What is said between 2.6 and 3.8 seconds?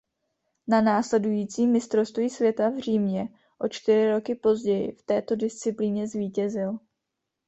v Římě o